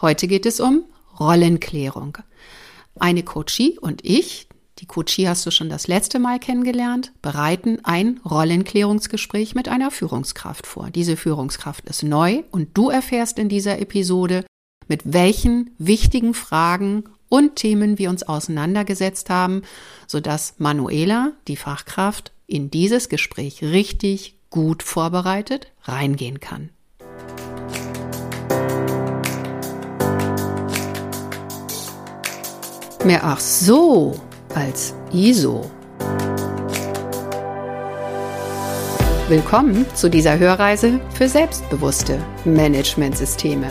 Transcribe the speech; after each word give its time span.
Heute 0.00 0.26
geht 0.26 0.44
es 0.44 0.58
um 0.58 0.84
Rollenklärung. 1.20 2.18
Eine 2.98 3.22
Coachie 3.22 3.78
und 3.78 4.04
ich, 4.04 4.48
die 4.80 4.86
Coachie 4.86 5.28
hast 5.28 5.46
du 5.46 5.52
schon 5.52 5.68
das 5.68 5.86
letzte 5.86 6.18
Mal 6.18 6.40
kennengelernt, 6.40 7.12
bereiten 7.22 7.78
ein 7.84 8.20
Rollenklärungsgespräch 8.24 9.54
mit 9.54 9.68
einer 9.68 9.92
Führungskraft 9.92 10.66
vor. 10.66 10.90
Diese 10.90 11.16
Führungskraft 11.16 11.88
ist 11.88 12.02
neu 12.02 12.42
und 12.50 12.70
du 12.74 12.90
erfährst 12.90 13.38
in 13.38 13.48
dieser 13.48 13.78
Episode, 13.78 14.44
mit 14.88 15.00
welchen 15.04 15.70
wichtigen 15.78 16.34
Fragen 16.34 17.04
und 17.28 17.56
Themen 17.56 17.96
wir 17.96 18.10
uns 18.10 18.24
auseinandergesetzt 18.24 19.30
haben, 19.30 19.62
sodass 20.08 20.54
Manuela, 20.58 21.32
die 21.46 21.56
Fachkraft, 21.56 22.32
in 22.46 22.70
dieses 22.70 23.08
Gespräch 23.08 23.62
richtig 23.62 24.36
gut 24.50 24.82
vorbereitet 24.82 25.68
reingehen 25.82 26.40
kann. 26.40 26.70
Mehr 33.04 33.22
ach 33.22 33.38
so 33.38 34.14
als 34.54 34.94
ISO. 35.12 35.70
Willkommen 39.28 39.84
zu 39.94 40.08
dieser 40.08 40.38
Hörreise 40.38 41.00
für 41.12 41.28
selbstbewusste 41.28 42.18
Managementsysteme. 42.46 43.66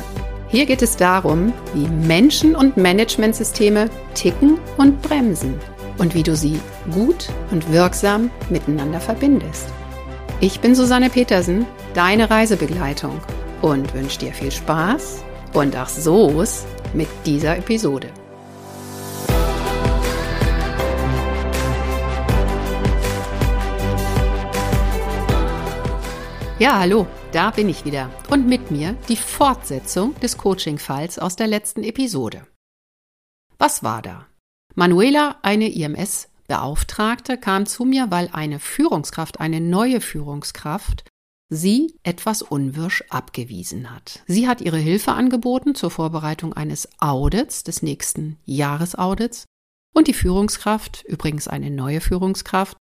Hier 0.50 0.68
geht 0.68 0.84
es 0.84 0.98
darum, 0.98 1.52
wie 1.74 1.88
Menschen 1.88 2.56
und 2.56 2.78
Managementsysteme 2.78 3.90
ticken 4.14 4.60
und 4.78 5.02
bremsen 5.02 5.60
und 5.98 6.14
wie 6.14 6.24
du 6.24 6.36
sie 6.36 6.60
gut 6.92 7.30
und 7.50 7.72
wirksam 7.72 8.30
miteinander 8.52 9.00
verbindest. 9.00 9.66
Ich 10.42 10.60
bin 10.60 10.76
Susanne 10.76 11.10
Petersen, 11.10 11.66
deine 11.96 12.30
Reisebegleitung 12.30 13.20
und 13.64 13.96
wünsche 13.96 14.20
dir 14.20 14.34
viel 14.34 14.52
Spaß 14.52 15.24
und 15.54 15.76
ach 15.76 15.90
so's 15.90 16.66
mit 16.94 17.08
dieser 17.26 17.58
Episode. 17.58 18.10
Ja, 26.60 26.78
hallo, 26.78 27.08
da 27.32 27.50
bin 27.50 27.68
ich 27.68 27.84
wieder. 27.84 28.12
Und 28.30 28.48
mit 28.48 28.70
mir 28.70 28.94
die 29.10 29.16
Fortsetzung 29.16 30.14
des 30.20 30.38
Coaching-Falls 30.38 31.18
aus 31.18 31.36
der 31.36 31.48
letzten 31.48 31.82
Episode. 31.82 32.46
Was 33.58 33.82
war 33.82 34.04
da? 34.04 34.28
Manuela, 34.76 35.40
eine 35.42 35.70
IMS-Beauftragte, 35.70 37.40
kam 37.40 37.66
zu 37.66 37.86
mir, 37.86 38.12
weil 38.12 38.30
eine 38.34 38.60
Führungskraft, 38.60 39.40
eine 39.40 39.62
neue 39.62 40.00
Führungskraft, 40.00 41.06
sie 41.50 41.96
etwas 42.04 42.44
unwirsch 42.44 43.04
abgewiesen 43.10 43.90
hat. 43.90 44.24
Sie 44.28 44.48
hat 44.48 44.62
ihre 44.62 44.78
Hilfe 44.78 45.14
angeboten 45.14 45.74
zur 45.74 45.90
Vorbereitung 45.90 46.54
eines 46.54 46.88
Audits, 47.00 47.64
des 47.64 47.82
nächsten 47.82 48.38
Jahresaudits. 48.46 49.46
Und 49.96 50.08
die 50.08 50.14
Führungskraft, 50.14 51.04
übrigens 51.08 51.48
eine 51.48 51.72
neue 51.72 52.00
Führungskraft, 52.00 52.78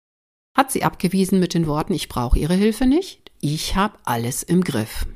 hat 0.58 0.74
sie 0.74 0.84
abgewiesen 0.84 1.40
mit 1.40 1.54
den 1.54 1.68
Worten, 1.68 1.94
ich 1.94 2.10
brauche 2.10 2.38
Ihre 2.38 2.56
Hilfe 2.56 2.86
nicht, 2.86 3.21
ich 3.42 3.76
habe 3.76 3.98
alles 4.06 4.44
im 4.44 4.64
Griff. 4.64 5.08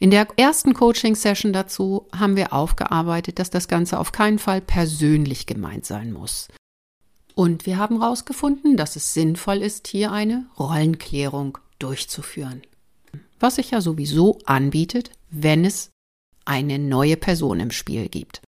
In 0.00 0.10
der 0.10 0.26
ersten 0.36 0.74
Coaching-Session 0.74 1.52
dazu 1.52 2.08
haben 2.12 2.34
wir 2.34 2.52
aufgearbeitet, 2.52 3.38
dass 3.38 3.50
das 3.50 3.68
Ganze 3.68 4.00
auf 4.00 4.10
keinen 4.10 4.40
Fall 4.40 4.60
persönlich 4.60 5.46
gemeint 5.46 5.86
sein 5.86 6.12
muss. 6.12 6.48
Und 7.34 7.66
wir 7.66 7.78
haben 7.78 8.00
herausgefunden, 8.00 8.76
dass 8.76 8.96
es 8.96 9.14
sinnvoll 9.14 9.58
ist, 9.62 9.86
hier 9.86 10.10
eine 10.10 10.46
Rollenklärung 10.58 11.58
durchzuführen. 11.78 12.62
Was 13.38 13.54
sich 13.56 13.70
ja 13.70 13.80
sowieso 13.80 14.38
anbietet, 14.44 15.12
wenn 15.30 15.64
es 15.64 15.90
eine 16.44 16.80
neue 16.80 17.16
Person 17.16 17.60
im 17.60 17.70
Spiel 17.70 18.08
gibt. 18.08 18.42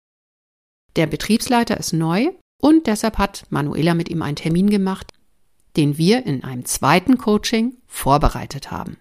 Der 0.97 1.06
Betriebsleiter 1.06 1.77
ist 1.77 1.92
neu 1.92 2.30
und 2.60 2.86
deshalb 2.86 3.19
hat 3.19 3.44
Manuela 3.50 3.92
mit 3.92 4.08
ihm 4.08 4.22
einen 4.22 4.36
Termin 4.36 4.70
gemacht, 4.70 5.12
den 5.77 5.99
wir 5.99 6.27
in 6.27 6.44
einem 6.44 6.65
zweiten 6.65 7.19
Coaching 7.19 7.77
vorbereitet 7.87 8.71
haben. 8.71 8.99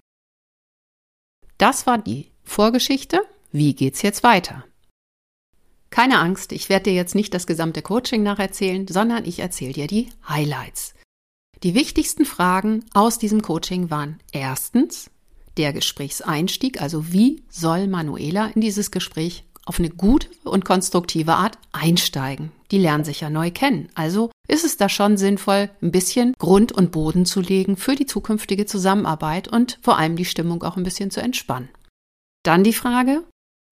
Das 1.57 1.85
war 1.85 1.97
die 1.97 2.31
Vorgeschichte. 2.43 3.21
Wie 3.51 3.75
geht's 3.75 4.01
jetzt 4.01 4.23
weiter? 4.23 4.65
Keine 5.89 6.19
Angst, 6.19 6.53
ich 6.53 6.69
werde 6.69 6.85
dir 6.85 6.93
jetzt 6.93 7.15
nicht 7.15 7.33
das 7.33 7.45
gesamte 7.45 7.81
Coaching 7.81 8.23
nacherzählen, 8.23 8.87
sondern 8.87 9.25
ich 9.25 9.39
erzähle 9.39 9.73
dir 9.73 9.87
die 9.87 10.09
Highlights. 10.27 10.95
Die 11.63 11.75
wichtigsten 11.75 12.25
Fragen 12.25 12.85
aus 12.93 13.19
diesem 13.19 13.41
Coaching 13.41 13.91
waren 13.91 14.19
erstens 14.31 15.11
der 15.57 15.73
Gesprächseinstieg, 15.73 16.81
also 16.81 17.11
wie 17.11 17.43
soll 17.49 17.87
Manuela 17.87 18.47
in 18.47 18.61
dieses 18.61 18.89
Gespräch 18.89 19.43
auf 19.65 19.77
eine 19.77 19.89
gute 19.89 20.27
und 20.43 20.65
konstruktive 20.65 21.33
Art 21.33 21.57
einsteigen. 21.71 22.51
Die 22.71 22.77
lernen 22.77 23.03
sich 23.03 23.21
ja 23.21 23.29
neu 23.29 23.51
kennen. 23.51 23.89
Also 23.95 24.31
ist 24.47 24.63
es 24.63 24.77
da 24.77 24.89
schon 24.89 25.17
sinnvoll, 25.17 25.69
ein 25.81 25.91
bisschen 25.91 26.33
Grund 26.39 26.71
und 26.71 26.91
Boden 26.91 27.25
zu 27.25 27.41
legen 27.41 27.75
für 27.77 27.95
die 27.95 28.05
zukünftige 28.05 28.65
Zusammenarbeit 28.65 29.49
und 29.49 29.77
vor 29.81 29.97
allem 29.97 30.15
die 30.15 30.25
Stimmung 30.25 30.63
auch 30.63 30.77
ein 30.77 30.83
bisschen 30.83 31.11
zu 31.11 31.21
entspannen. 31.21 31.69
Dann 32.43 32.63
die 32.63 32.73
Frage, 32.73 33.23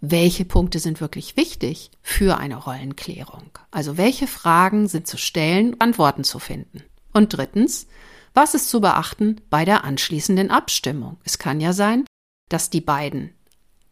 welche 0.01 0.45
Punkte 0.45 0.79
sind 0.79 1.01
wirklich 1.01 1.37
wichtig 1.37 1.91
für 2.01 2.37
eine 2.37 2.57
Rollenklärung? 2.57 3.49
Also 3.71 3.97
welche 3.97 4.27
Fragen 4.27 4.87
sind 4.87 5.07
zu 5.07 5.17
stellen, 5.17 5.79
Antworten 5.79 6.23
zu 6.23 6.39
finden? 6.39 6.83
Und 7.13 7.35
drittens, 7.35 7.87
was 8.33 8.53
ist 8.53 8.69
zu 8.69 8.79
beachten 8.79 9.41
bei 9.49 9.65
der 9.65 9.83
anschließenden 9.83 10.51
Abstimmung? 10.51 11.17
Es 11.23 11.39
kann 11.39 11.59
ja 11.59 11.73
sein, 11.73 12.05
dass 12.49 12.69
die 12.69 12.81
beiden 12.81 13.33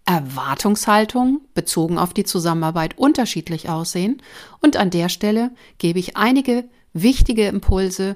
Erwartungshaltungen 0.07 1.41
bezogen 1.53 2.00
auf 2.00 2.13
die 2.13 2.23
Zusammenarbeit 2.23 2.97
unterschiedlich 2.97 3.69
aussehen. 3.69 4.22
Und 4.62 4.78
an 4.78 4.90
der 4.90 5.09
Stelle 5.09 5.51
gebe 5.78 6.00
ich 6.00 6.16
einige 6.16 6.63
wichtige 6.94 7.47
Impulse, 7.47 8.16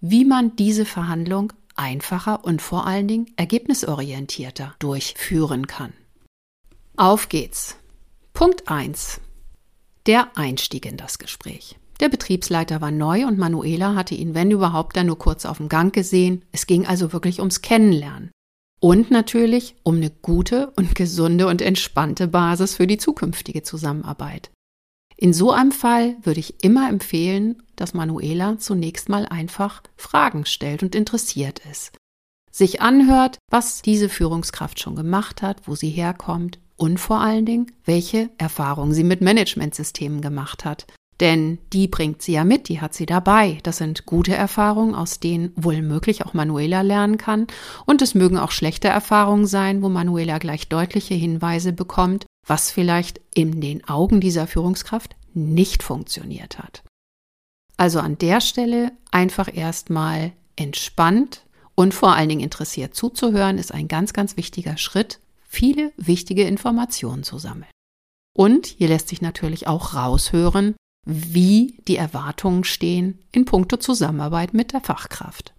wie 0.00 0.24
man 0.24 0.54
diese 0.56 0.84
Verhandlung 0.84 1.52
einfacher 1.74 2.44
und 2.44 2.62
vor 2.62 2.86
allen 2.86 3.08
Dingen 3.08 3.26
ergebnisorientierter 3.36 4.74
durchführen 4.78 5.66
kann. 5.66 5.92
Auf 6.96 7.28
geht's. 7.28 7.76
Punkt 8.32 8.68
1. 8.68 9.20
Der 10.06 10.36
Einstieg 10.36 10.86
in 10.86 10.96
das 10.96 11.18
Gespräch. 11.18 11.76
Der 12.00 12.08
Betriebsleiter 12.08 12.80
war 12.80 12.90
neu 12.90 13.26
und 13.26 13.38
Manuela 13.38 13.94
hatte 13.94 14.14
ihn, 14.14 14.34
wenn 14.34 14.50
überhaupt, 14.50 14.96
dann 14.96 15.06
nur 15.06 15.18
kurz 15.18 15.44
auf 15.44 15.58
dem 15.58 15.68
Gang 15.68 15.92
gesehen. 15.92 16.44
Es 16.52 16.66
ging 16.66 16.86
also 16.86 17.12
wirklich 17.12 17.40
ums 17.40 17.62
Kennenlernen. 17.62 18.30
Und 18.82 19.12
natürlich 19.12 19.76
um 19.84 19.96
eine 19.96 20.10
gute 20.10 20.72
und 20.74 20.96
gesunde 20.96 21.46
und 21.46 21.62
entspannte 21.62 22.26
Basis 22.26 22.74
für 22.74 22.88
die 22.88 22.98
zukünftige 22.98 23.62
Zusammenarbeit. 23.62 24.50
In 25.16 25.32
so 25.32 25.52
einem 25.52 25.70
Fall 25.70 26.16
würde 26.24 26.40
ich 26.40 26.64
immer 26.64 26.88
empfehlen, 26.88 27.62
dass 27.76 27.94
Manuela 27.94 28.58
zunächst 28.58 29.08
mal 29.08 29.24
einfach 29.26 29.84
Fragen 29.96 30.46
stellt 30.46 30.82
und 30.82 30.96
interessiert 30.96 31.60
ist. 31.70 31.92
Sich 32.50 32.80
anhört, 32.80 33.38
was 33.52 33.82
diese 33.82 34.08
Führungskraft 34.08 34.80
schon 34.80 34.96
gemacht 34.96 35.42
hat, 35.42 35.68
wo 35.68 35.76
sie 35.76 35.90
herkommt 35.90 36.58
und 36.76 36.98
vor 36.98 37.20
allen 37.20 37.46
Dingen, 37.46 37.70
welche 37.84 38.30
Erfahrungen 38.36 38.94
sie 38.94 39.04
mit 39.04 39.20
Managementsystemen 39.20 40.20
gemacht 40.22 40.64
hat. 40.64 40.86
Denn 41.20 41.58
die 41.72 41.88
bringt 41.88 42.22
sie 42.22 42.32
ja 42.32 42.44
mit, 42.44 42.68
die 42.68 42.80
hat 42.80 42.94
sie 42.94 43.06
dabei. 43.06 43.58
Das 43.62 43.76
sind 43.76 44.06
gute 44.06 44.34
Erfahrungen, 44.34 44.94
aus 44.94 45.20
denen 45.20 45.52
wohl 45.56 45.82
möglich 45.82 46.24
auch 46.24 46.34
Manuela 46.34 46.80
lernen 46.80 47.18
kann. 47.18 47.46
Und 47.86 48.02
es 48.02 48.14
mögen 48.14 48.38
auch 48.38 48.50
schlechte 48.50 48.88
Erfahrungen 48.88 49.46
sein, 49.46 49.82
wo 49.82 49.88
Manuela 49.88 50.38
gleich 50.38 50.68
deutliche 50.68 51.14
Hinweise 51.14 51.72
bekommt, 51.72 52.26
was 52.46 52.70
vielleicht 52.70 53.20
in 53.34 53.60
den 53.60 53.86
Augen 53.88 54.20
dieser 54.20 54.46
Führungskraft 54.46 55.14
nicht 55.34 55.82
funktioniert 55.82 56.58
hat. 56.58 56.82
Also 57.76 58.00
an 58.00 58.18
der 58.18 58.40
Stelle 58.40 58.92
einfach 59.10 59.54
erstmal 59.54 60.32
entspannt 60.56 61.44
und 61.74 61.94
vor 61.94 62.14
allen 62.14 62.28
Dingen 62.28 62.42
interessiert 62.42 62.94
zuzuhören, 62.94 63.58
ist 63.58 63.72
ein 63.72 63.88
ganz, 63.88 64.12
ganz 64.12 64.36
wichtiger 64.36 64.76
Schritt, 64.76 65.20
viele 65.42 65.92
wichtige 65.96 66.44
Informationen 66.44 67.22
zu 67.22 67.38
sammeln. 67.38 67.70
Und 68.34 68.66
hier 68.66 68.88
lässt 68.88 69.08
sich 69.08 69.20
natürlich 69.22 69.66
auch 69.66 69.94
raushören, 69.94 70.74
wie 71.04 71.78
die 71.88 71.96
Erwartungen 71.96 72.64
stehen 72.64 73.18
in 73.32 73.44
puncto 73.44 73.76
Zusammenarbeit 73.76 74.54
mit 74.54 74.72
der 74.72 74.80
Fachkraft. 74.80 75.54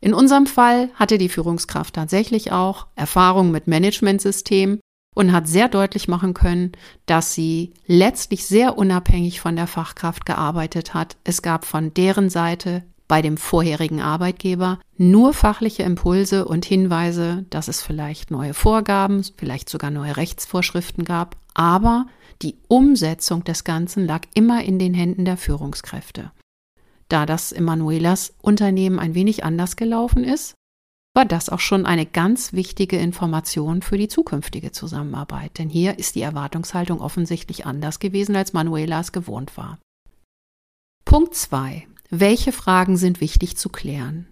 In 0.00 0.14
unserem 0.14 0.46
Fall 0.46 0.90
hatte 0.94 1.18
die 1.18 1.28
Führungskraft 1.28 1.94
tatsächlich 1.94 2.52
auch 2.52 2.86
Erfahrung 2.96 3.50
mit 3.50 3.66
Managementsystemen 3.66 4.80
und 5.14 5.32
hat 5.32 5.48
sehr 5.48 5.68
deutlich 5.68 6.08
machen 6.08 6.34
können, 6.34 6.72
dass 7.06 7.32
sie 7.32 7.72
letztlich 7.86 8.44
sehr 8.44 8.76
unabhängig 8.76 9.40
von 9.40 9.56
der 9.56 9.66
Fachkraft 9.66 10.26
gearbeitet 10.26 10.92
hat. 10.92 11.16
Es 11.24 11.40
gab 11.40 11.64
von 11.64 11.94
deren 11.94 12.28
Seite 12.28 12.82
bei 13.08 13.22
dem 13.22 13.36
vorherigen 13.36 14.00
Arbeitgeber 14.00 14.78
nur 14.98 15.32
fachliche 15.32 15.84
Impulse 15.84 16.44
und 16.44 16.64
Hinweise, 16.64 17.46
dass 17.50 17.68
es 17.68 17.80
vielleicht 17.80 18.30
neue 18.30 18.52
Vorgaben, 18.52 19.24
vielleicht 19.38 19.70
sogar 19.70 19.90
neue 19.90 20.16
Rechtsvorschriften 20.16 21.04
gab, 21.04 21.36
aber 21.54 22.06
die 22.42 22.56
Umsetzung 22.68 23.44
des 23.44 23.64
Ganzen 23.64 24.06
lag 24.06 24.22
immer 24.34 24.64
in 24.64 24.78
den 24.78 24.94
Händen 24.94 25.24
der 25.24 25.36
Führungskräfte. 25.36 26.32
Da 27.08 27.24
das 27.24 27.52
Emanuelas 27.52 28.34
Unternehmen 28.42 28.98
ein 28.98 29.14
wenig 29.14 29.44
anders 29.44 29.76
gelaufen 29.76 30.24
ist, 30.24 30.54
war 31.14 31.24
das 31.24 31.48
auch 31.48 31.60
schon 31.60 31.86
eine 31.86 32.04
ganz 32.04 32.52
wichtige 32.52 32.98
Information 32.98 33.80
für 33.80 33.96
die 33.96 34.08
zukünftige 34.08 34.70
Zusammenarbeit, 34.70 35.58
denn 35.58 35.70
hier 35.70 35.98
ist 35.98 36.14
die 36.14 36.20
Erwartungshaltung 36.20 37.00
offensichtlich 37.00 37.64
anders 37.64 38.00
gewesen, 38.00 38.36
als 38.36 38.52
Manuela 38.52 39.00
es 39.00 39.12
gewohnt 39.12 39.56
war. 39.56 39.78
Punkt 41.06 41.34
2. 41.34 41.86
Welche 42.10 42.52
Fragen 42.52 42.98
sind 42.98 43.22
wichtig 43.22 43.56
zu 43.56 43.70
klären? 43.70 44.26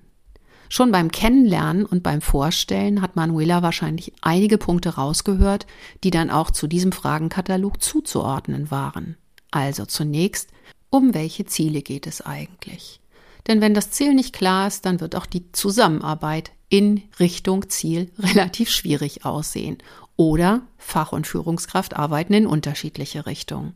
Schon 0.69 0.93
beim 0.93 1.11
Kennenlernen 1.11 1.85
und 1.85 2.03
beim 2.03 2.21
Vorstellen 2.21 3.03
hat 3.03 3.17
Manuela 3.17 3.63
wahrscheinlich 3.63 4.13
einige 4.21 4.59
Punkte 4.59 4.97
rausgehört, 4.97 5.67
die 6.03 6.11
dann 6.11 6.31
auch 6.31 6.51
zu 6.51 6.67
diesem 6.67 6.93
Fragenkatalog 6.93 7.83
zuzuordnen 7.83 8.71
waren. 8.71 9.17
Also 9.51 9.87
zunächst, 9.87 10.51
um 10.91 11.15
welche 11.15 11.45
Ziele 11.45 11.83
geht 11.83 12.07
es 12.07 12.21
eigentlich? 12.23 13.01
Denn 13.47 13.61
wenn 13.61 13.75
das 13.75 13.91
Ziel 13.91 14.15
nicht 14.15 14.33
klar 14.33 14.67
ist, 14.67 14.87
dann 14.87 15.01
wird 15.01 15.17
auch 15.17 15.27
die 15.27 15.53
Zusammenarbeit 15.53 16.53
in 16.69 17.03
Richtung 17.21 17.69
Ziel 17.69 18.11
relativ 18.19 18.71
schwierig 18.71 19.25
aussehen. 19.25 19.79
Oder 20.17 20.63
Fach- 20.79 21.13
und 21.13 21.27
Führungskraft 21.27 21.95
arbeiten 21.95 22.35
in 22.35 22.47
unterschiedliche 22.47 23.27
Richtungen. 23.27 23.75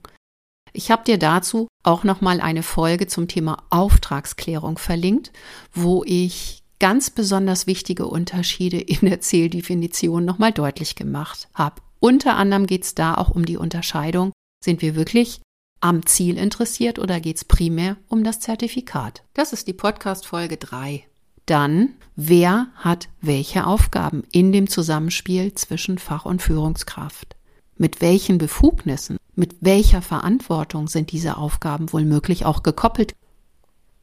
Ich 0.73 0.91
habe 0.91 1.05
dir 1.05 1.19
dazu 1.19 1.69
auch 1.83 2.05
noch 2.05 2.21
mal 2.21 2.41
eine 2.41 2.63
Folge 2.63 3.07
zum 3.07 3.29
Thema 3.29 3.65
Auftragsklärung 3.71 4.79
verlinkt, 4.79 5.33
wo 5.73 6.05
ich 6.05 6.58
ganz 6.79 7.11
besonders 7.11 7.67
wichtige 7.67 8.07
Unterschiede 8.07 8.79
in 8.79 9.01
der 9.09 9.21
Zieldefinition 9.21 10.25
noch 10.25 10.39
mal 10.39 10.53
deutlich 10.53 10.95
gemacht 10.95 11.49
habe. 11.55 11.83
Unter 12.01 12.37
anderem 12.37 12.67
geht 12.67 12.85
es 12.85 12.95
da 12.95 13.15
auch 13.15 13.31
um 13.31 13.45
die 13.45 13.57
Unterscheidung, 13.57 14.33
sind 14.65 14.83
wir 14.83 14.95
wirklich 14.95 15.41
am 15.81 16.07
Ziel 16.07 16.39
interessiert 16.39 16.99
oder 16.99 17.21
geht 17.21 17.37
es 17.37 17.45
primär 17.45 17.97
um 18.09 18.25
das 18.25 18.41
Zertifikat? 18.41 19.23
Das 19.35 19.53
ist 19.53 19.67
die 19.69 19.73
Podcast 19.73 20.27
Folge 20.27 20.57
3. 20.57 21.05
Dann, 21.47 21.95
wer 22.15 22.67
hat 22.77 23.09
welche 23.21 23.67
Aufgaben 23.67 24.25
in 24.33 24.53
dem 24.53 24.69
Zusammenspiel 24.69 25.55
zwischen 25.55 25.99
Fach- 25.99 26.27
und 26.27 26.43
Führungskraft? 26.43 27.37
Mit 27.77 28.01
welchen 28.01 28.39
Befugnissen, 28.39 29.17
mit 29.35 29.57
welcher 29.61 30.03
Verantwortung 30.03 30.89
sind 30.89 31.13
diese 31.13 31.37
Aufgaben 31.37 31.93
wohl 31.93 32.05
möglich 32.05 32.45
auch 32.45 32.63
gekoppelt? 32.63 33.15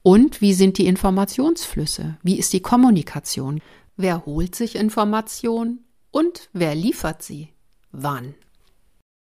Und 0.07 0.39
wie 0.39 0.53
sind 0.53 0.77
die 0.77 0.85
Informationsflüsse? 0.85 2.17
Wie 2.21 2.37
ist 2.37 2.53
die 2.53 2.59
Kommunikation? 2.59 3.59
Wer 3.97 4.27
holt 4.27 4.53
sich 4.53 4.75
Informationen 4.75 5.83
und 6.11 6.47
wer 6.53 6.75
liefert 6.75 7.23
sie? 7.23 7.49
Wann? 7.91 8.35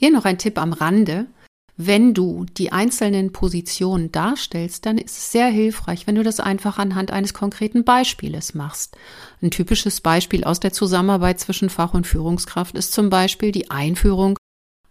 Hier 0.00 0.10
noch 0.10 0.24
ein 0.24 0.38
Tipp 0.38 0.58
am 0.58 0.72
Rande. 0.72 1.28
Wenn 1.76 2.14
du 2.14 2.46
die 2.46 2.72
einzelnen 2.72 3.30
Positionen 3.30 4.10
darstellst, 4.10 4.84
dann 4.84 4.98
ist 4.98 5.16
es 5.16 5.30
sehr 5.30 5.46
hilfreich, 5.46 6.08
wenn 6.08 6.16
du 6.16 6.24
das 6.24 6.40
einfach 6.40 6.78
anhand 6.78 7.12
eines 7.12 7.32
konkreten 7.32 7.84
Beispieles 7.84 8.54
machst. 8.54 8.96
Ein 9.40 9.52
typisches 9.52 10.00
Beispiel 10.00 10.42
aus 10.42 10.58
der 10.58 10.72
Zusammenarbeit 10.72 11.38
zwischen 11.38 11.70
Fach- 11.70 11.94
und 11.94 12.08
Führungskraft 12.08 12.74
ist 12.74 12.92
zum 12.92 13.08
Beispiel 13.08 13.52
die 13.52 13.70
Einführung 13.70 14.36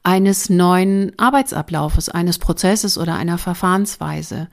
eines 0.04 0.50
neuen 0.50 1.12
Arbeitsablaufes, 1.20 2.08
eines 2.08 2.40
Prozesses 2.40 2.98
oder 2.98 3.16
einer 3.16 3.38
Verfahrensweise. 3.38 4.48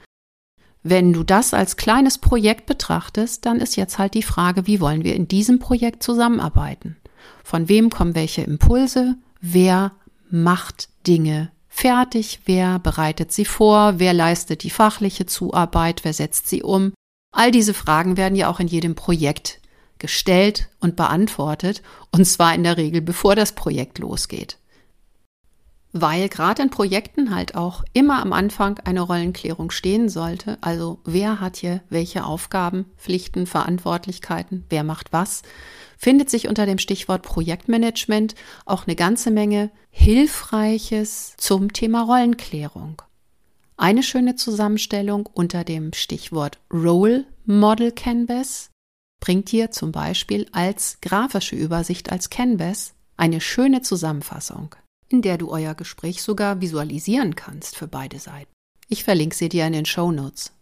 Wenn 0.83 1.13
du 1.13 1.25
das 1.25 1.55
als 1.55 1.77
kleines 1.77 2.19
Projekt 2.19 2.67
betrachtest, 2.67 3.45
dann 3.47 3.61
ist 3.61 3.77
jetzt 3.77 3.99
halt 3.99 4.15
die 4.15 4.23
Frage, 4.23 4.67
wie 4.67 4.81
wollen 4.81 5.05
wir 5.05 5.15
in 5.15 5.29
diesem 5.29 5.59
Projekt 5.59 6.03
zusammenarbeiten? 6.03 6.97
Von 7.43 7.69
wem 7.69 7.91
kommen 7.91 8.15
welche 8.15 8.43
Impulse? 8.43 9.17
Wer 9.41 9.93
macht 10.31 10.89
Dinge 11.07 11.51
fertig? 11.69 12.41
Wer 12.45 12.79
bereitet 12.79 13.33
sie 13.33 13.45
vor? 13.45 13.99
Wer 13.99 14.13
leistet 14.13 14.63
die 14.63 14.71
fachliche 14.71 15.27
Zuarbeit? 15.27 16.05
Wer 16.05 16.13
setzt 16.13 16.49
sie 16.49 16.63
um? 16.63 16.93
All 17.33 17.51
diese 17.51 17.75
Fragen 17.75 18.17
werden 18.17 18.37
ja 18.37 18.49
auch 18.49 18.61
in 18.61 18.69
jedem 18.69 18.95
Projekt 18.95 19.61
gestellt 19.99 20.69
und 20.81 20.97
beantwortet, 20.97 21.83
und 22.13 22.25
zwar 22.25 22.55
in 22.55 22.63
der 22.63 22.77
Regel 22.77 23.01
bevor 23.01 23.35
das 23.35 23.53
Projekt 23.53 23.99
losgeht. 23.99 24.59
Weil 25.93 26.29
gerade 26.29 26.63
in 26.63 26.71
Projekten 26.71 27.35
halt 27.35 27.55
auch 27.55 27.83
immer 27.95 28.21
am 28.21 28.33
Anfang 28.33 28.79
eine 28.81 29.01
Rollenklärung 29.01 29.71
stehen 29.71 30.09
sollte, 30.09 30.59
also 30.61 31.01
wer 31.05 31.41
hat 31.41 31.57
hier 31.57 31.83
welche 31.89 32.25
Aufgaben, 32.25 32.85
Pflichten, 32.99 33.47
Verantwortlichkeiten, 33.47 34.65
wer 34.69 34.85
macht 34.85 35.13
was, 35.13 35.43
findet 35.97 36.29
sich 36.29 36.47
unter 36.47 36.67
dem 36.67 36.79
Stichwort 36.79 37.23
Projektmanagement 37.23 38.35
auch 38.67 38.87
eine 38.87 38.97
ganze 38.97 39.31
Menge 39.31 39.71
Hilfreiches 39.91 41.35
zum 41.39 41.73
Thema 41.73 42.03
Rollenklärung. 42.03 43.03
Eine 43.77 44.03
schöne 44.03 44.37
Zusammenstellung 44.37 45.27
unter 45.33 45.65
dem 45.65 45.93
Stichwort 45.93 46.59
Role 46.73 47.25
Model 47.47 47.93
Canvas 47.93 48.71
bringt 49.21 49.51
dir 49.53 49.71
zum 49.71 49.93
Beispiel 49.93 50.47
als 50.53 50.99
grafische 51.01 51.57
Übersicht 51.57 52.13
als 52.13 52.29
Canvas 52.29 52.95
eine 53.17 53.41
schöne 53.41 53.83
Zusammenfassung, 53.83 54.75
in 55.09 55.23
der 55.23 55.39
du 55.39 55.51
euer 55.51 55.75
Gespräch 55.75 56.23
sogar 56.23 56.61
visualisieren 56.61 57.35
kannst 57.35 57.77
für 57.77 57.89
beide 57.89 58.19
Seiten. 58.19 58.51
Ich 58.89 59.05
verlinke 59.05 59.37
sie 59.37 59.49
dir 59.49 59.67
in 59.67 59.73
den 59.73 59.87
Show 59.87 60.13
Notes. 60.13 60.53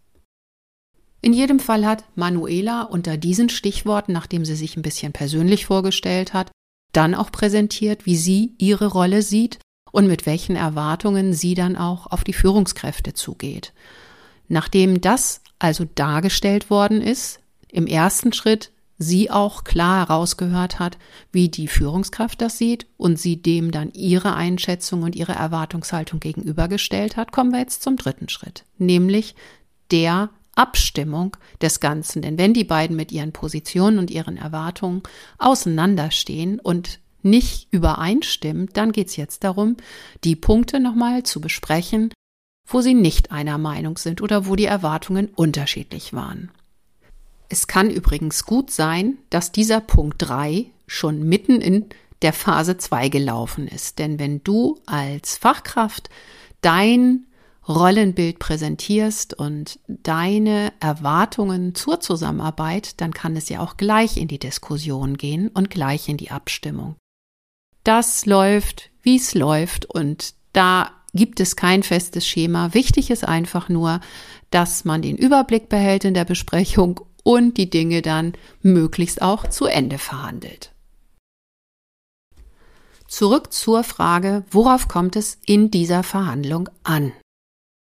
In 1.21 1.33
jedem 1.33 1.59
Fall 1.59 1.85
hat 1.87 2.05
Manuela 2.15 2.83
unter 2.83 3.17
diesen 3.17 3.49
Stichworten, 3.49 4.13
nachdem 4.13 4.45
sie 4.45 4.55
sich 4.55 4.77
ein 4.77 4.83
bisschen 4.83 5.13
persönlich 5.13 5.67
vorgestellt 5.67 6.33
hat, 6.33 6.51
dann 6.93 7.15
auch 7.15 7.33
präsentiert, 7.33 8.07
wie 8.07 8.17
sie 8.17 8.55
ihre 8.59 8.87
Rolle 8.87 9.23
sieht 9.23 9.59
und 9.91 10.07
mit 10.07 10.27
welchen 10.27 10.57
Erwartungen 10.57 11.33
sie 11.33 11.55
dann 11.55 11.77
auch 11.77 12.07
auf 12.07 12.23
die 12.23 12.33
Führungskräfte 12.33 13.15
zugeht. 13.15 13.73
Nachdem 14.49 15.01
das 15.01 15.41
also 15.59 15.87
dargestellt 15.95 16.71
worden 16.71 17.01
ist, 17.01 17.41
im 17.69 17.87
ersten 17.87 18.33
Schritt 18.33 18.71
sie 18.99 19.31
auch 19.31 19.65
klar 19.65 20.07
herausgehört 20.07 20.79
hat, 20.79 20.99
wie 21.33 21.49
die 21.49 21.69
Führungskraft 21.69 22.41
das 22.41 22.59
sieht 22.59 22.87
und 22.97 23.19
sie 23.19 23.41
dem 23.41 23.71
dann 23.71 23.93
ihre 23.93 24.35
Einschätzung 24.35 25.03
und 25.03 25.15
ihre 25.15 25.33
Erwartungshaltung 25.33 26.21
gegenübergestellt 26.21 27.17
hat, 27.17 27.33
kommen 27.33 27.53
wir 27.53 27.61
jetzt 27.61 27.83
zum 27.83 27.97
dritten 27.97 28.29
Schritt, 28.29 28.65
nämlich 28.79 29.35
der 29.91 30.31
Abstimmung 30.55 31.37
des 31.61 31.81
Ganzen. 31.81 32.23
Denn 32.23 32.39
wenn 32.39 32.55
die 32.55 32.65
beiden 32.65 32.97
mit 32.97 33.13
ihren 33.13 33.33
Positionen 33.33 33.99
und 33.99 34.11
ihren 34.11 34.39
Erwartungen 34.39 35.03
auseinanderstehen 35.39 36.59
und 36.59 36.99
nicht 37.23 37.69
übereinstimmen, 37.73 38.71
dann 38.73 38.93
geht 38.93 39.09
es 39.09 39.17
jetzt 39.17 39.45
darum, 39.45 39.77
die 40.25 40.37
Punkte 40.37 40.81
nochmal 40.81 41.25
zu 41.25 41.41
besprechen, 41.41 42.13
wo 42.67 42.81
sie 42.81 42.95
nicht 42.95 43.31
einer 43.31 43.59
Meinung 43.59 43.99
sind 43.99 44.23
oder 44.23 44.47
wo 44.47 44.57
die 44.57 44.65
Erwartungen 44.65 45.29
unterschiedlich 45.29 46.13
waren. 46.15 46.51
Es 47.49 47.67
kann 47.67 47.91
übrigens 47.91 48.45
gut 48.45 48.71
sein, 48.71 49.19
dass 49.31 49.53
dieser 49.53 49.81
Punkt 49.81 50.17
3 50.19 50.67
schon 50.87 51.23
mitten 51.23 51.61
in 51.61 51.87
der 52.23 52.33
Phase 52.33 52.77
2 52.77 53.09
gelaufen 53.09 53.69
ist. 53.69 53.99
Denn 53.99 54.19
wenn 54.19 54.43
du 54.43 54.81
als 54.87 55.37
Fachkraft 55.37 56.09
dein 56.61 57.26
Rollenbild 57.69 58.38
präsentierst 58.38 59.35
und 59.35 59.81
deine 59.88 60.73
Erwartungen 60.81 61.75
zur 61.75 62.00
Zusammenarbeit, 62.00 63.00
dann 63.00 63.12
kann 63.12 63.37
es 63.37 63.49
ja 63.49 63.61
auch 63.61 63.76
gleich 63.76 64.17
in 64.17 64.29
die 64.29 64.38
Diskussion 64.38 65.17
gehen 65.17 65.49
und 65.49 65.71
gleich 65.71 66.09
in 66.09 66.17
die 66.17 66.31
Abstimmung. 66.31 66.97
Das 67.83 68.26
läuft, 68.26 68.91
wie 69.03 69.17
es 69.17 69.35
läuft 69.35 69.85
und 69.85 70.35
da 70.53 70.91
gibt 71.12 71.41
es 71.41 71.57
kein 71.57 71.83
festes 71.83 72.26
Schema. 72.26 72.75
Wichtig 72.75 73.11
ist 73.11 73.26
einfach 73.26 73.69
nur, 73.69 74.00
dass 74.50 74.85
man 74.85 75.03
den 75.03 75.17
Überblick 75.17 75.69
behält 75.69 76.05
in 76.05 76.15
der 76.15 76.25
Besprechung 76.25 77.00
und 77.26 77.56
die 77.56 77.68
Dinge 77.68 78.02
dann 78.02 78.35
möglichst 78.62 79.21
auch 79.21 79.49
zu 79.49 79.66
Ende 79.66 79.99
verhandelt. 79.99 80.71
Zurück 83.09 83.52
zur 83.52 83.83
Frage, 83.83 84.45
worauf 84.49 84.87
kommt 84.87 85.16
es 85.16 85.38
in 85.45 85.73
dieser 85.73 86.04
Verhandlung 86.04 86.68
an? 86.85 87.12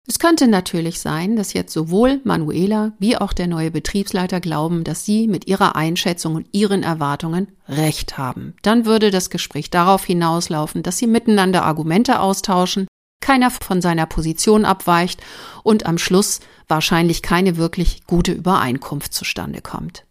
Es 0.07 0.19
könnte 0.19 0.49
natürlich 0.49 1.01
sein, 1.01 1.37
dass 1.37 1.55
jetzt 1.55 1.73
sowohl 1.73 2.21
Manuela 2.25 2.93
wie 2.99 3.17
auch 3.17 3.33
der 3.33 3.47
neue 3.47 3.71
Betriebsleiter 3.71 4.41
glauben, 4.41 4.85
dass 4.85 5.07
sie 5.07 5.29
mit 5.29 5.47
ihrer 5.47 5.77
Einschätzung 5.77 6.35
und 6.35 6.49
ihren 6.53 6.83
Erwartungen 6.83 7.49
recht 7.69 8.19
haben. 8.19 8.55
Dann 8.61 8.85
würde 8.85 9.11
das 9.11 9.31
Gespräch 9.31 9.71
darauf 9.71 10.05
hinauslaufen, 10.05 10.83
dass 10.83 10.99
sie 10.99 11.07
miteinander 11.07 11.63
Argumente 11.63 12.21
austauschen, 12.21 12.87
keiner 13.23 13.51
von 13.51 13.81
seiner 13.81 14.05
Position 14.05 14.67
abweicht 14.67 15.23
und 15.63 15.87
am 15.87 15.97
Schluss 15.97 16.41
wahrscheinlich 16.73 17.21
keine 17.21 17.59
wirklich 17.59 18.07
gute 18.07 18.33
Übereinkunft 18.33 19.13
zustande 19.13 19.61
kommt. 19.61 20.07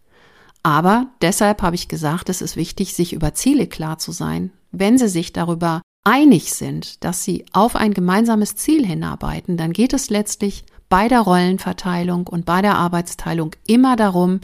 Aber 0.61 1.07
deshalb 1.21 1.63
habe 1.63 1.75
ich 1.75 1.87
gesagt, 1.87 2.29
es 2.29 2.39
ist 2.39 2.55
wichtig, 2.55 2.93
sich 2.93 3.13
über 3.13 3.33
Ziele 3.33 3.65
klar 3.65 3.97
zu 3.97 4.11
sein. 4.11 4.51
Wenn 4.71 4.99
Sie 4.99 5.07
sich 5.07 5.33
darüber 5.33 5.81
einig 6.03 6.53
sind, 6.53 7.03
dass 7.03 7.23
sie 7.23 7.45
auf 7.51 7.75
ein 7.75 7.93
gemeinsames 7.93 8.55
Ziel 8.55 8.85
hinarbeiten, 8.85 9.57
dann 9.57 9.73
geht 9.73 9.93
es 9.93 10.11
letztlich 10.11 10.63
bei 10.87 11.07
der 11.07 11.21
Rollenverteilung 11.21 12.27
und 12.27 12.45
bei 12.45 12.61
der 12.61 12.75
Arbeitsteilung 12.75 13.55
immer 13.65 13.95
darum, 13.95 14.39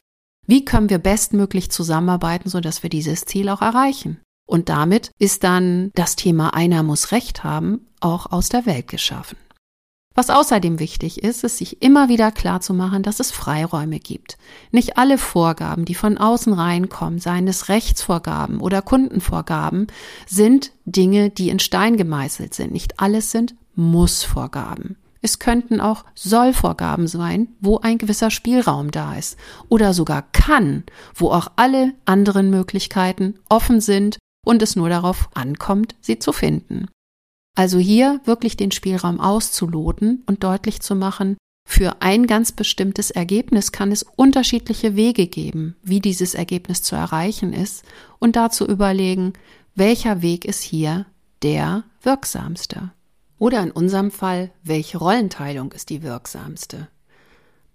wie 0.48 0.66
können 0.66 0.90
wir 0.90 1.00
bestmöglich 1.00 1.70
zusammenarbeiten, 1.70 2.50
sodass 2.50 2.82
wir 2.82 2.90
dieses 2.90 3.26
Ziel 3.26 3.50
auch 3.50 3.62
erreichen. 3.62 4.20
Und 4.48 4.70
damit 4.70 5.12
ist 5.20 5.44
dann 5.44 5.92
das 5.94 6.16
Thema 6.16 6.54
einer 6.56 6.82
muss 6.82 7.12
Recht 7.12 7.44
haben 7.44 7.86
auch 8.00 8.32
aus 8.32 8.50
der 8.50 8.66
Welt 8.66 8.88
geschaffen. 8.88 9.38
Was 10.18 10.32
außerdem 10.32 10.80
wichtig 10.80 11.24
ist, 11.24 11.44
ist 11.44 11.60
sich 11.60 11.84
immer 11.84 12.10
wieder 12.10 12.32
klar 12.32 12.60
zu 12.60 12.74
machen, 12.74 13.04
dass 13.04 13.20
es 13.20 13.30
Freiräume 13.30 14.00
gibt. 14.00 14.40
Nicht 14.72 14.98
alle 14.98 15.20
Vorgaben, 15.20 15.86
die 15.86 15.94
von 15.94 16.18
außen 16.18 16.54
reinkommen, 16.54 17.20
seien 17.20 17.48
es 17.48 17.70
Rechtsvorgaben 17.70 18.60
oder 18.60 18.82
Kundenvorgaben, 18.82 19.86
sind 20.26 20.72
Dinge, 20.86 21.30
die 21.30 21.50
in 21.50 21.60
Stein 21.60 21.98
gemeißelt 21.98 22.56
sind. 22.56 22.72
Nicht 22.72 23.00
alles 23.00 23.30
sind 23.30 23.54
Mussvorgaben. 23.76 24.98
Es 25.22 25.38
könnten 25.38 25.80
auch 25.80 26.04
Sollvorgaben 26.16 27.08
sein, 27.08 27.50
wo 27.62 27.78
ein 27.78 28.00
gewisser 28.00 28.32
Spielraum 28.32 28.90
da 28.90 29.14
ist. 29.14 29.38
Oder 29.70 29.94
sogar 29.94 30.24
kann, 30.32 30.84
wo 31.14 31.30
auch 31.30 31.52
alle 31.58 31.94
anderen 32.06 32.50
Möglichkeiten 32.50 33.36
offen 33.50 33.82
sind 33.82 34.18
und 34.44 34.64
es 34.64 34.76
nur 34.76 34.90
darauf 34.90 35.30
ankommt, 35.36 35.94
sie 36.02 36.18
zu 36.18 36.34
finden. 36.34 36.88
Also 37.58 37.80
hier 37.80 38.22
wirklich 38.24 38.56
den 38.56 38.70
Spielraum 38.70 39.20
auszuloten 39.20 40.22
und 40.28 40.44
deutlich 40.44 40.80
zu 40.80 40.94
machen, 40.94 41.38
für 41.68 42.04
ein 42.04 42.28
ganz 42.28 42.52
bestimmtes 42.52 43.10
Ergebnis 43.10 43.72
kann 43.72 43.92
es 43.92 44.04
unterschiedliche 44.04 44.96
Wege 44.96 45.26
geben, 45.26 45.76
wie 45.82 46.00
dieses 46.00 46.36
Ergebnis 46.36 46.84
zu 46.84 46.96
erreichen 46.96 47.54
ist 47.54 47.84
und 48.20 48.36
dazu 48.36 48.68
überlegen, 48.68 49.34
welcher 49.74 50.22
Weg 50.22 50.46
ist 50.46 50.62
hier 50.62 51.08
der 51.42 51.84
wirksamste. 52.04 52.92
Oder 53.40 53.64
in 53.64 53.72
unserem 53.72 54.12
Fall, 54.12 54.52
welche 54.64 55.00
Rollenteilung 55.00 55.72
ist 55.72 55.90
die 55.90 56.04
wirksamste. 56.04 56.90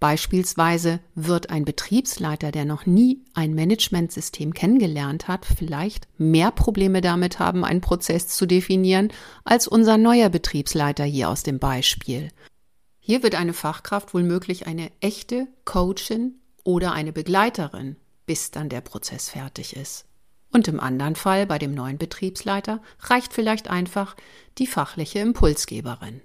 Beispielsweise 0.03 0.99
wird 1.15 1.49
ein 1.49 1.63
Betriebsleiter, 1.63 2.51
der 2.51 2.65
noch 2.65 2.85
nie 2.85 3.23
ein 3.33 3.53
Managementsystem 3.53 4.53
kennengelernt 4.53 5.29
hat, 5.29 5.45
vielleicht 5.45 6.09
mehr 6.17 6.51
Probleme 6.51 6.99
damit 6.99 7.39
haben, 7.39 7.63
einen 7.63 7.79
Prozess 7.79 8.27
zu 8.27 8.45
definieren, 8.45 9.13
als 9.45 9.65
unser 9.65 9.97
neuer 9.97 10.27
Betriebsleiter 10.27 11.05
hier 11.05 11.29
aus 11.29 11.43
dem 11.43 11.57
Beispiel. 11.57 12.31
Hier 12.99 13.23
wird 13.23 13.35
eine 13.35 13.53
Fachkraft 13.53 14.13
womöglich 14.13 14.67
eine 14.67 14.91
echte 14.99 15.47
Coachin 15.63 16.33
oder 16.65 16.91
eine 16.91 17.13
Begleiterin, 17.13 17.95
bis 18.25 18.51
dann 18.51 18.67
der 18.67 18.81
Prozess 18.81 19.29
fertig 19.29 19.73
ist. 19.73 20.03
Und 20.51 20.67
im 20.67 20.81
anderen 20.81 21.15
Fall, 21.15 21.45
bei 21.45 21.59
dem 21.59 21.73
neuen 21.73 21.97
Betriebsleiter, 21.97 22.81
reicht 22.99 23.31
vielleicht 23.31 23.69
einfach 23.69 24.17
die 24.57 24.67
fachliche 24.67 25.19
Impulsgeberin. 25.19 26.21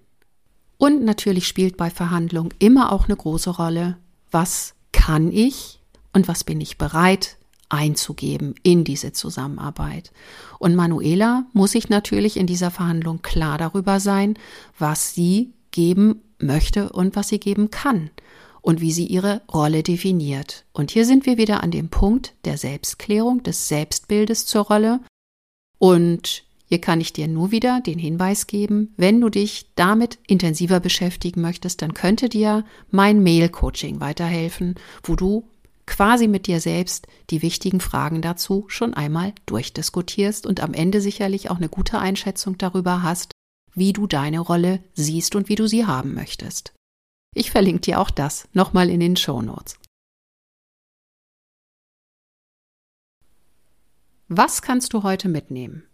Und 0.79 1.05
natürlich 1.05 1.47
spielt 1.47 1.77
bei 1.77 1.91
Verhandlungen 1.91 2.55
immer 2.59 2.93
auch 2.93 3.07
eine 3.07 3.17
große 3.17 3.51
Rolle, 3.51 3.99
was 4.31 4.75
kann 4.93 5.31
ich 5.33 5.81
und 6.13 6.29
was 6.29 6.45
bin 6.45 6.61
ich 6.61 6.79
bereit 6.79 7.37
einzugeben 7.69 8.55
in 8.63 8.85
diese 8.85 9.13
Zusammenarbeit. 9.13 10.13
Und 10.59 10.75
Manuela 10.75 11.47
muss 11.53 11.73
sich 11.73 11.89
natürlich 11.89 12.37
in 12.37 12.47
dieser 12.47 12.71
Verhandlung 12.71 13.21
klar 13.23 13.59
darüber 13.59 14.01
sein, 14.01 14.39
was 14.79 15.15
sie 15.15 15.53
geben 15.71 16.23
möchte 16.39 16.91
und 16.91 17.17
was 17.17 17.29
sie 17.29 17.41
geben 17.41 17.71
kann 17.71 18.11
und 18.63 18.81
wie 18.81 18.93
sie 18.93 19.07
ihre 19.07 19.43
Rolle 19.53 19.83
definiert. 19.83 20.65
Und 20.73 20.91
hier 20.91 21.05
sind 21.05 21.27
wir 21.27 21.37
wieder 21.37 21.63
an 21.63 21.71
dem 21.71 21.89
Punkt 21.89 22.35
der 22.45 22.57
Selbstklärung, 22.57 23.43
des 23.43 23.69
Selbstbildes 23.69 24.47
zur 24.47 24.63
Rolle. 24.63 25.01
Und 25.79 26.45
hier 26.69 26.81
kann 26.81 27.01
ich 27.01 27.15
dir 27.15 27.29
nur 27.29 27.51
wieder 27.51 27.81
den 27.81 27.99
Hinweis 27.99 28.47
geben, 28.47 28.93
wenn 28.99 29.21
du 29.21 29.31
dich 29.31 29.71
damit 29.75 30.19
intensiver 30.27 30.81
beschäftigen 30.81 31.41
möchtest, 31.41 31.81
dann 31.81 31.95
könnte 31.95 32.29
dir 32.29 32.65
mein 32.91 33.23
Mail-Coaching 33.23 34.01
weiterhelfen, 34.01 34.75
wo 35.03 35.17
du 35.17 35.49
quasi 35.87 36.29
mit 36.29 36.47
dir 36.47 36.61
selbst 36.61 37.07
die 37.31 37.41
wichtigen 37.41 37.81
Fragen 37.81 38.21
dazu 38.21 38.67
schon 38.69 38.93
einmal 38.93 39.33
durchdiskutierst 39.47 40.47
und 40.47 40.61
am 40.61 40.75
Ende 40.75 41.01
sicherlich 41.01 41.51
auch 41.51 41.57
eine 41.57 41.71
gute 41.71 41.99
Einschätzung 41.99 42.59
darüber 42.59 43.03
hast, 43.03 43.33
wie 43.73 43.95
du 43.95 44.07
deine 44.07 44.41
Rolle 44.41 44.81
siehst 44.93 45.35
und 45.37 45.49
wie 45.49 45.55
du 45.55 45.67
sie 45.67 45.87
haben 45.87 46.15
möchtest. 46.15 46.75
Ich 47.35 47.51
verlinke 47.51 47.81
dir 47.81 48.01
auch 48.01 48.11
das 48.11 48.47
nochmal 48.53 48.91
in 48.91 49.01
den 49.01 49.17
Show 49.17 49.41
Notes. 49.41 49.79
Was 54.29 54.61
kannst 54.61 54.93
du 54.93 55.03
heute 55.03 55.31
mitnehmen? 55.31 55.88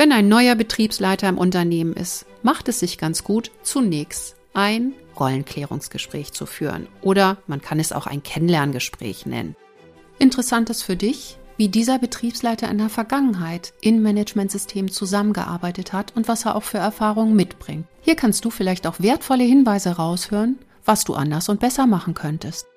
Wenn 0.00 0.12
ein 0.12 0.28
neuer 0.28 0.54
Betriebsleiter 0.54 1.28
im 1.28 1.38
Unternehmen 1.38 1.92
ist, 1.92 2.24
macht 2.44 2.68
es 2.68 2.78
sich 2.78 2.98
ganz 2.98 3.24
gut, 3.24 3.50
zunächst 3.64 4.36
ein 4.54 4.92
Rollenklärungsgespräch 5.18 6.32
zu 6.32 6.46
führen. 6.46 6.86
Oder 7.02 7.38
man 7.48 7.60
kann 7.60 7.80
es 7.80 7.90
auch 7.90 8.06
ein 8.06 8.22
Kennenlerngespräch 8.22 9.26
nennen. 9.26 9.56
Interessant 10.20 10.70
ist 10.70 10.84
für 10.84 10.94
dich, 10.94 11.36
wie 11.56 11.68
dieser 11.68 11.98
Betriebsleiter 11.98 12.70
in 12.70 12.78
der 12.78 12.90
Vergangenheit 12.90 13.72
in 13.80 14.00
Managementsystemen 14.00 14.92
zusammengearbeitet 14.92 15.92
hat 15.92 16.14
und 16.14 16.28
was 16.28 16.44
er 16.44 16.54
auch 16.54 16.62
für 16.62 16.78
Erfahrungen 16.78 17.34
mitbringt. 17.34 17.84
Hier 18.00 18.14
kannst 18.14 18.44
du 18.44 18.50
vielleicht 18.50 18.86
auch 18.86 19.00
wertvolle 19.00 19.42
Hinweise 19.42 19.96
raushören, 19.96 20.60
was 20.84 21.02
du 21.02 21.14
anders 21.14 21.48
und 21.48 21.58
besser 21.58 21.88
machen 21.88 22.14
könntest. 22.14 22.68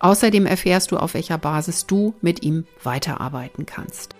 Außerdem 0.00 0.44
erfährst 0.44 0.90
du, 0.90 0.96
auf 0.96 1.14
welcher 1.14 1.38
Basis 1.38 1.86
du 1.86 2.14
mit 2.20 2.42
ihm 2.42 2.66
weiterarbeiten 2.82 3.64
kannst 3.64 4.13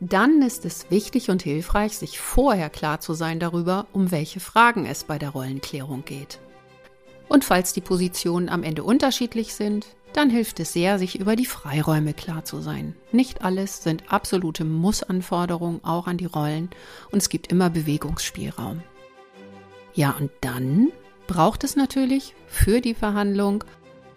dann 0.00 0.42
ist 0.42 0.64
es 0.64 0.90
wichtig 0.90 1.30
und 1.30 1.42
hilfreich, 1.42 1.96
sich 1.96 2.18
vorher 2.18 2.70
klar 2.70 3.00
zu 3.00 3.14
sein 3.14 3.40
darüber, 3.40 3.86
um 3.92 4.10
welche 4.10 4.40
Fragen 4.40 4.86
es 4.86 5.04
bei 5.04 5.18
der 5.18 5.30
Rollenklärung 5.30 6.04
geht. 6.04 6.38
Und 7.28 7.44
falls 7.44 7.72
die 7.72 7.80
Positionen 7.80 8.48
am 8.48 8.62
Ende 8.62 8.84
unterschiedlich 8.84 9.54
sind, 9.54 9.86
dann 10.12 10.30
hilft 10.30 10.60
es 10.60 10.72
sehr, 10.72 10.98
sich 10.98 11.18
über 11.18 11.34
die 11.34 11.46
Freiräume 11.46 12.14
klar 12.14 12.44
zu 12.44 12.60
sein. 12.60 12.94
Nicht 13.10 13.42
alles 13.42 13.82
sind 13.82 14.12
absolute 14.12 14.64
Mussanforderungen 14.64 15.82
auch 15.82 16.06
an 16.06 16.18
die 16.18 16.26
Rollen 16.26 16.70
und 17.10 17.18
es 17.18 17.28
gibt 17.28 17.48
immer 17.48 17.68
Bewegungsspielraum. 17.68 18.82
Ja, 19.94 20.14
und 20.18 20.30
dann 20.40 20.92
braucht 21.26 21.64
es 21.64 21.74
natürlich 21.74 22.34
für 22.46 22.80
die 22.80 22.94
Verhandlung 22.94 23.64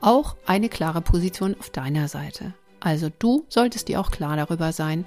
auch 0.01 0.35
eine 0.45 0.69
klare 0.69 1.01
Position 1.01 1.55
auf 1.59 1.71
deiner 1.71 2.07
Seite. 2.07 2.53
Also 2.79 3.09
du 3.17 3.45
solltest 3.49 3.87
dir 3.87 3.99
auch 3.99 4.11
klar 4.11 4.35
darüber 4.35 4.71
sein, 4.71 5.05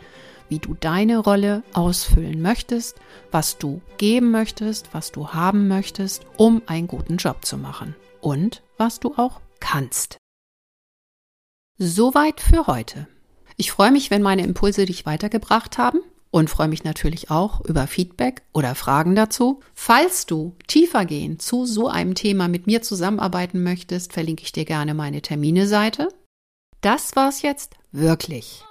wie 0.50 0.58
du 0.58 0.74
deine 0.74 1.18
Rolle 1.18 1.62
ausfüllen 1.72 2.42
möchtest, 2.42 2.96
was 3.30 3.56
du 3.56 3.80
geben 3.96 4.30
möchtest, 4.30 4.92
was 4.92 5.12
du 5.12 5.28
haben 5.28 5.68
möchtest, 5.68 6.26
um 6.36 6.60
einen 6.66 6.88
guten 6.88 7.16
Job 7.16 7.46
zu 7.46 7.56
machen 7.56 7.94
und 8.20 8.62
was 8.76 9.00
du 9.00 9.14
auch 9.16 9.40
kannst. 9.60 10.18
Soweit 11.78 12.40
für 12.40 12.66
heute. 12.66 13.08
Ich 13.56 13.72
freue 13.72 13.90
mich, 13.90 14.10
wenn 14.10 14.22
meine 14.22 14.42
Impulse 14.42 14.84
dich 14.84 15.06
weitergebracht 15.06 15.78
haben 15.78 16.00
und 16.30 16.50
freue 16.50 16.68
mich 16.68 16.84
natürlich 16.84 17.30
auch 17.30 17.60
über 17.64 17.86
Feedback 17.86 18.42
oder 18.52 18.74
Fragen 18.74 19.14
dazu. 19.14 19.60
Falls 19.74 20.26
du 20.26 20.54
tiefer 20.66 21.04
gehen 21.04 21.38
zu 21.38 21.66
so 21.66 21.88
einem 21.88 22.14
Thema 22.14 22.48
mit 22.48 22.66
mir 22.66 22.82
zusammenarbeiten 22.82 23.62
möchtest, 23.62 24.12
verlinke 24.12 24.42
ich 24.42 24.52
dir 24.52 24.64
gerne 24.64 24.94
meine 24.94 25.22
Termine-Seite. 25.22 26.08
Das 26.80 27.16
war's 27.16 27.42
jetzt 27.42 27.74
wirklich. 27.92 28.64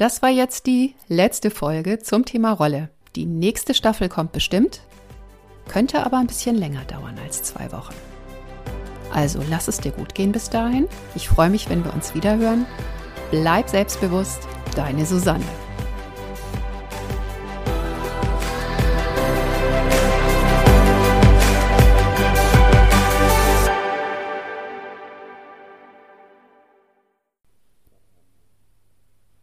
Das 0.00 0.22
war 0.22 0.30
jetzt 0.30 0.64
die 0.64 0.94
letzte 1.08 1.50
Folge 1.50 1.98
zum 1.98 2.24
Thema 2.24 2.52
Rolle. 2.52 2.88
Die 3.16 3.26
nächste 3.26 3.74
Staffel 3.74 4.08
kommt 4.08 4.32
bestimmt, 4.32 4.80
könnte 5.68 6.06
aber 6.06 6.16
ein 6.16 6.26
bisschen 6.26 6.56
länger 6.56 6.82
dauern 6.84 7.18
als 7.22 7.42
zwei 7.42 7.70
Wochen. 7.70 7.92
Also 9.12 9.42
lass 9.50 9.68
es 9.68 9.76
dir 9.76 9.92
gut 9.92 10.14
gehen 10.14 10.32
bis 10.32 10.48
dahin. 10.48 10.88
Ich 11.14 11.28
freue 11.28 11.50
mich, 11.50 11.68
wenn 11.68 11.84
wir 11.84 11.92
uns 11.92 12.14
wieder 12.14 12.38
hören. 12.38 12.64
Bleib 13.30 13.68
selbstbewusst, 13.68 14.48
deine 14.74 15.04
Susanne. 15.04 15.44